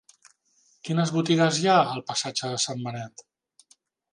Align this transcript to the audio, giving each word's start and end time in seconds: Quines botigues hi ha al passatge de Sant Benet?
Quines 0.87 1.11
botigues 1.17 1.59
hi 1.65 1.69
ha 1.73 1.75
al 1.91 2.03
passatge 2.09 2.51
de 2.55 2.59
Sant 2.65 2.85
Benet? 2.89 3.25